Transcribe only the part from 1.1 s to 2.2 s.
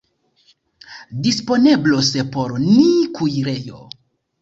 Disponeblos